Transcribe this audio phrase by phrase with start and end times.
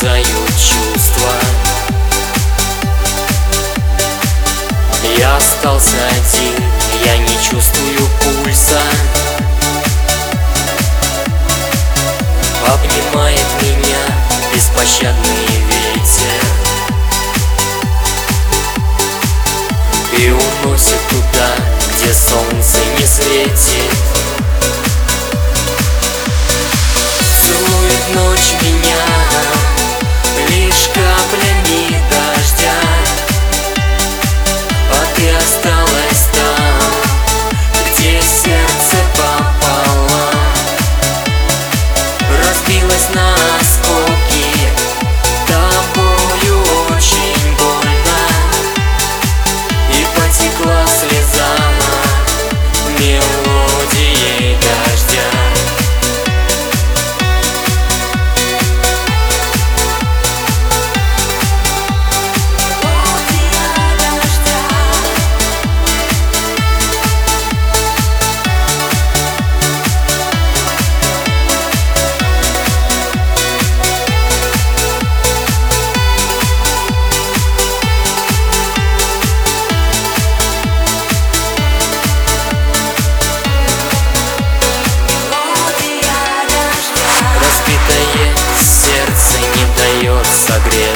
[0.00, 1.32] терзают чувства.
[5.18, 6.54] Я остался один,
[7.04, 8.80] я не чувствую пульса.
[12.66, 13.98] Обнимает меня
[14.54, 16.42] беспощадный ветер.
[20.18, 21.54] И уносит туда,
[21.92, 24.20] где солнце не светит
[28.08, 29.29] ночь меня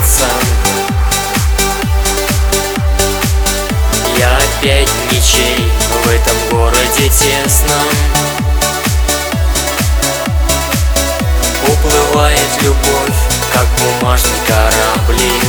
[0.00, 0.26] согреться
[4.18, 5.70] Я опять ничей
[6.04, 7.88] в этом городе тесном
[11.66, 13.14] Уплывает любовь,
[13.52, 15.44] как бумажный кораблик.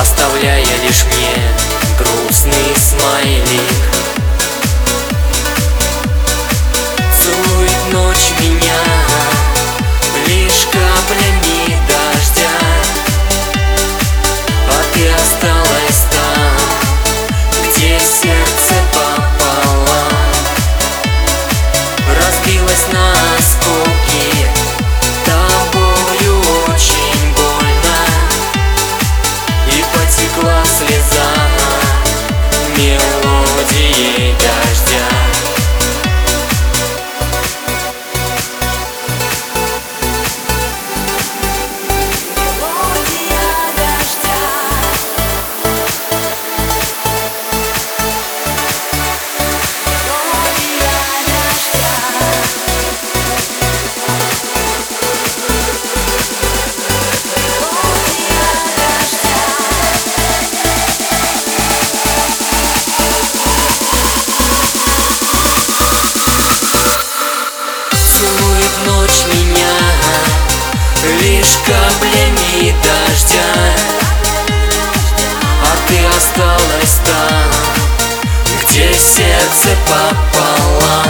[0.00, 1.34] Оставляя лишь мне
[1.98, 4.07] грустный смайлик
[68.18, 69.76] Целует ночь меня
[71.20, 73.54] Лишь каплями дождя.
[75.62, 77.48] А ты осталась там
[78.60, 81.04] Где сердце попало.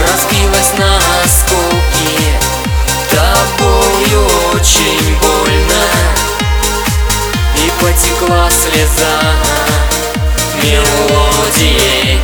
[0.00, 2.14] Разбилась на осколки
[3.10, 5.86] Тобою очень больно.
[7.56, 9.18] И потекла слеза
[10.62, 12.20] Мелодией